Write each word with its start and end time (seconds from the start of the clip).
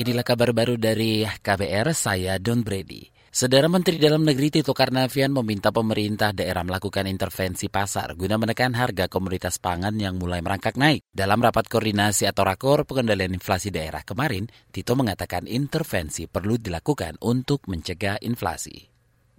Inilah 0.00 0.24
kabar 0.24 0.56
baru 0.56 0.80
dari 0.80 1.28
KBR, 1.28 1.92
saya 1.92 2.40
Don 2.40 2.64
Brady. 2.64 3.04
Saudara 3.28 3.68
Menteri 3.68 4.00
Dalam 4.00 4.24
Negeri 4.24 4.48
Tito 4.48 4.72
Karnavian 4.72 5.28
meminta 5.28 5.68
pemerintah 5.76 6.32
daerah 6.32 6.64
melakukan 6.64 7.04
intervensi 7.04 7.68
pasar 7.68 8.16
guna 8.16 8.40
menekan 8.40 8.72
harga 8.72 9.12
komoditas 9.12 9.60
pangan 9.60 9.92
yang 10.00 10.16
mulai 10.16 10.40
merangkak 10.40 10.80
naik. 10.80 11.04
Dalam 11.12 11.44
rapat 11.44 11.68
koordinasi 11.68 12.24
atau 12.24 12.48
rakor 12.48 12.88
pengendalian 12.88 13.36
inflasi 13.36 13.68
daerah 13.68 14.00
kemarin, 14.00 14.48
Tito 14.72 14.96
mengatakan 14.96 15.44
intervensi 15.44 16.24
perlu 16.24 16.56
dilakukan 16.56 17.20
untuk 17.20 17.68
mencegah 17.68 18.24
inflasi 18.24 18.90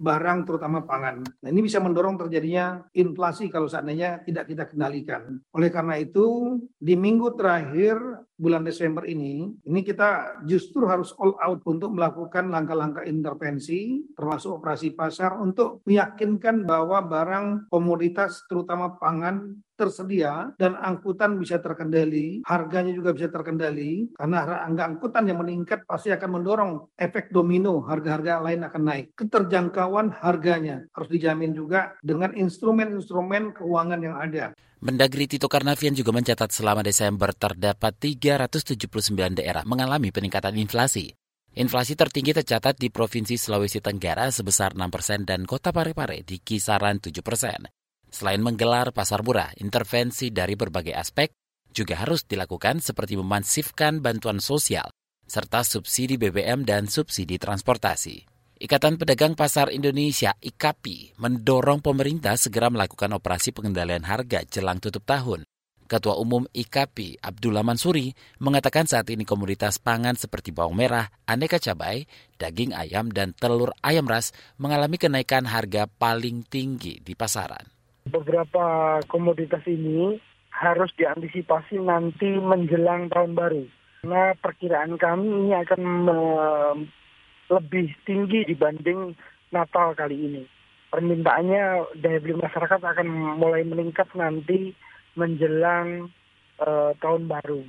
barang 0.02 0.38
terutama 0.42 0.82
pangan. 0.82 1.22
Nah, 1.22 1.48
ini 1.48 1.62
bisa 1.62 1.78
mendorong 1.78 2.18
terjadinya 2.18 2.82
inflasi 2.90 3.46
kalau 3.46 3.70
seandainya 3.70 4.26
tidak 4.26 4.50
kita 4.50 4.66
kendalikan. 4.66 5.38
Oleh 5.54 5.70
karena 5.70 5.94
itu, 6.02 6.58
di 6.74 6.98
minggu 6.98 7.38
terakhir 7.38 8.02
bulan 8.42 8.66
Desember 8.66 9.06
ini, 9.06 9.46
ini 9.62 9.80
kita 9.86 10.42
justru 10.42 10.82
harus 10.90 11.14
all 11.22 11.38
out 11.38 11.62
untuk 11.62 11.94
melakukan 11.94 12.50
langkah-langkah 12.50 13.06
intervensi, 13.06 14.02
termasuk 14.18 14.58
operasi 14.58 14.98
pasar 14.98 15.38
untuk 15.38 15.86
meyakinkan 15.86 16.66
bahwa 16.66 16.98
barang 17.06 17.70
komoditas 17.70 18.42
terutama 18.50 18.98
pangan 18.98 19.62
tersedia 19.78 20.54
dan 20.58 20.74
angkutan 20.78 21.38
bisa 21.38 21.58
terkendali, 21.62 22.42
harganya 22.46 22.92
juga 22.94 23.14
bisa 23.14 23.30
terkendali 23.30 24.10
karena 24.14 24.62
angka 24.62 24.84
angkutan 24.94 25.24
yang 25.26 25.38
meningkat 25.42 25.82
pasti 25.86 26.10
akan 26.14 26.30
mendorong 26.38 26.72
efek 26.98 27.30
domino, 27.30 27.82
harga-harga 27.86 28.42
lain 28.42 28.62
akan 28.66 28.82
naik. 28.82 29.06
Keterjangkauan 29.18 30.14
harganya 30.18 30.86
harus 30.94 31.08
dijamin 31.10 31.54
juga 31.54 31.94
dengan 32.02 32.34
instrumen-instrumen 32.34 33.54
keuangan 33.58 34.00
yang 34.02 34.16
ada. 34.18 34.54
Mendagri 34.82 35.30
Tito 35.30 35.46
Karnavian 35.46 35.94
juga 35.94 36.10
mencatat 36.10 36.50
selama 36.50 36.82
Desember 36.82 37.30
terdapat 37.30 37.94
379 38.02 38.90
daerah 39.38 39.62
mengalami 39.62 40.10
peningkatan 40.10 40.58
inflasi. 40.58 41.14
Inflasi 41.54 41.94
tertinggi 41.94 42.34
tercatat 42.34 42.82
di 42.82 42.90
Provinsi 42.90 43.38
Sulawesi 43.38 43.78
Tenggara 43.78 44.26
sebesar 44.34 44.74
6 44.74 44.82
persen 44.90 45.22
dan 45.22 45.46
Kota 45.46 45.70
Parepare 45.70 46.26
di 46.26 46.42
kisaran 46.42 46.98
7 46.98 47.14
persen. 47.22 47.70
Selain 48.10 48.42
menggelar 48.42 48.90
pasar 48.90 49.22
murah, 49.22 49.54
intervensi 49.62 50.34
dari 50.34 50.58
berbagai 50.58 50.98
aspek 50.98 51.30
juga 51.70 52.02
harus 52.02 52.26
dilakukan 52.26 52.82
seperti 52.82 53.14
memansifkan 53.14 54.02
bantuan 54.02 54.42
sosial, 54.42 54.90
serta 55.30 55.62
subsidi 55.62 56.18
BBM 56.18 56.66
dan 56.66 56.90
subsidi 56.90 57.38
transportasi. 57.38 58.31
Ikatan 58.62 58.94
Pedagang 58.94 59.34
Pasar 59.34 59.74
Indonesia 59.74 60.38
IKAPI 60.38 61.18
mendorong 61.18 61.82
pemerintah 61.82 62.38
segera 62.38 62.70
melakukan 62.70 63.10
operasi 63.10 63.50
pengendalian 63.50 64.06
harga 64.06 64.46
jelang 64.46 64.78
tutup 64.78 65.02
tahun. 65.02 65.42
Ketua 65.90 66.14
Umum 66.14 66.46
IKAPI 66.46 67.18
Abdullah 67.26 67.66
Mansuri 67.66 68.14
mengatakan 68.38 68.86
saat 68.86 69.10
ini 69.10 69.26
komoditas 69.26 69.82
pangan 69.82 70.14
seperti 70.14 70.54
bawang 70.54 70.78
merah, 70.78 71.10
aneka 71.26 71.58
cabai, 71.58 72.06
daging 72.38 72.70
ayam, 72.70 73.10
dan 73.10 73.34
telur 73.34 73.74
ayam 73.82 74.06
ras 74.06 74.30
mengalami 74.62 74.94
kenaikan 74.94 75.42
harga 75.42 75.90
paling 75.90 76.46
tinggi 76.46 77.02
di 77.02 77.18
pasaran. 77.18 77.66
Beberapa 78.06 79.02
komoditas 79.10 79.66
ini 79.66 80.22
harus 80.54 80.94
diantisipasi 80.94 81.82
nanti 81.82 82.30
menjelang 82.38 83.10
tahun 83.10 83.34
baru. 83.34 83.66
Nah, 84.06 84.38
perkiraan 84.38 84.94
kami 85.02 85.50
ini 85.50 85.50
akan 85.50 85.82
lebih 87.52 87.92
tinggi 88.08 88.48
dibanding 88.48 89.12
Natal 89.52 89.92
kali 89.92 90.16
ini. 90.16 90.42
Permintaannya 90.88 91.96
daya 92.00 92.18
beli 92.20 92.36
masyarakat 92.36 92.80
akan 92.80 93.08
mulai 93.40 93.64
meningkat 93.64 94.08
nanti 94.16 94.72
menjelang 95.16 96.08
uh, 96.60 96.92
tahun 97.00 97.28
baru. 97.28 97.64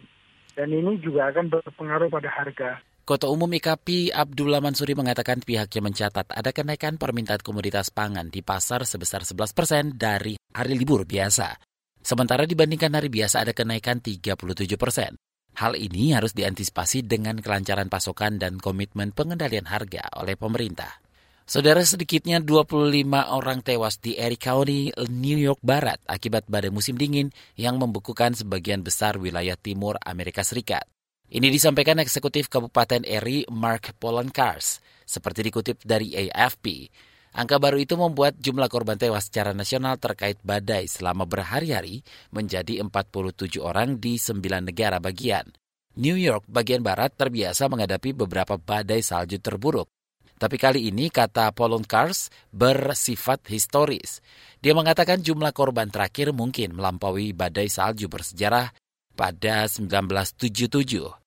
Dan 0.54 0.70
ini 0.72 1.00
juga 1.00 1.32
akan 1.32 1.52
berpengaruh 1.52 2.08
pada 2.12 2.30
harga. 2.30 2.72
Kota 3.04 3.28
Umum 3.28 3.52
IKP 3.52 4.16
Abdullah 4.16 4.64
Mansuri 4.64 4.96
mengatakan 4.96 5.44
pihaknya 5.44 5.82
mencatat 5.84 6.32
ada 6.32 6.52
kenaikan 6.56 6.96
permintaan 6.96 7.44
komoditas 7.44 7.92
pangan 7.92 8.32
di 8.32 8.40
pasar 8.40 8.88
sebesar 8.88 9.28
11 9.28 9.52
persen 9.52 9.84
dari 9.92 10.40
hari 10.56 10.72
libur 10.80 11.04
biasa. 11.04 11.52
Sementara 12.00 12.48
dibandingkan 12.48 12.96
hari 12.96 13.12
biasa 13.12 13.44
ada 13.44 13.52
kenaikan 13.52 14.00
37 14.00 14.40
persen. 14.80 15.20
Hal 15.54 15.78
ini 15.78 16.18
harus 16.18 16.34
diantisipasi 16.34 17.06
dengan 17.06 17.38
kelancaran 17.38 17.86
pasokan 17.86 18.42
dan 18.42 18.58
komitmen 18.58 19.14
pengendalian 19.14 19.70
harga 19.70 20.10
oleh 20.18 20.34
pemerintah. 20.34 21.04
Saudara 21.44 21.84
sedikitnya 21.84 22.40
25 22.40 23.04
orang 23.36 23.60
tewas 23.62 24.00
di 24.00 24.16
Erie 24.16 24.40
County, 24.40 24.90
New 25.12 25.36
York 25.36 25.60
Barat 25.60 26.00
akibat 26.08 26.48
badai 26.48 26.72
musim 26.72 26.96
dingin 26.96 27.36
yang 27.60 27.76
membukukan 27.78 28.32
sebagian 28.34 28.80
besar 28.80 29.20
wilayah 29.20 29.60
timur 29.60 30.00
Amerika 30.02 30.42
Serikat. 30.42 30.88
Ini 31.28 31.52
disampaikan 31.52 32.00
eksekutif 32.00 32.48
Kabupaten 32.48 33.04
Erie 33.04 33.44
Mark 33.52 33.92
Polankars, 34.00 34.80
seperti 35.04 35.52
dikutip 35.52 35.84
dari 35.84 36.16
AFP. 36.16 36.88
Angka 37.34 37.58
baru 37.58 37.82
itu 37.82 37.98
membuat 37.98 38.38
jumlah 38.38 38.70
korban 38.70 38.94
tewas 38.94 39.26
secara 39.26 39.58
nasional 39.58 39.98
terkait 39.98 40.38
badai 40.46 40.86
selama 40.86 41.26
berhari-hari 41.26 42.06
menjadi 42.30 42.78
47 42.86 43.58
orang 43.58 43.98
di 43.98 44.22
9 44.22 44.38
negara 44.62 45.02
bagian. 45.02 45.50
New 45.98 46.14
York 46.14 46.46
bagian 46.46 46.86
barat 46.86 47.14
terbiasa 47.18 47.66
menghadapi 47.70 48.14
beberapa 48.14 48.62
badai 48.62 49.02
salju 49.02 49.42
terburuk. 49.42 49.90
Tapi 50.38 50.58
kali 50.58 50.90
ini, 50.90 51.08
kata 51.14 51.54
Polon 51.54 51.86
Cars, 51.86 52.34
bersifat 52.50 53.48
historis. 53.50 54.20
Dia 54.60 54.74
mengatakan 54.78 55.22
jumlah 55.22 55.54
korban 55.54 55.90
terakhir 55.90 56.34
mungkin 56.34 56.74
melampaui 56.74 57.32
badai 57.32 57.70
salju 57.70 58.10
bersejarah 58.10 58.74
pada 59.14 59.70
1977. 59.70 61.23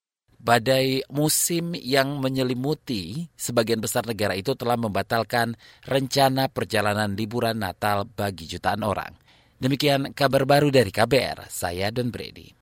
Badai 0.46 1.02
musim 1.10 1.74
yang 1.74 2.22
menyelimuti 2.22 3.26
sebagian 3.34 3.82
besar 3.82 4.06
negara 4.06 4.30
itu 4.38 4.54
telah 4.54 4.78
membatalkan 4.78 5.58
rencana 5.82 6.46
perjalanan 6.46 7.18
liburan 7.18 7.58
Natal 7.58 8.06
bagi 8.06 8.46
jutaan 8.46 8.86
orang. 8.86 9.10
Demikian 9.58 10.14
kabar 10.14 10.46
baru 10.46 10.70
dari 10.70 10.94
KBR, 10.94 11.50
saya 11.50 11.90
Don 11.90 12.14
Brady. 12.14 12.54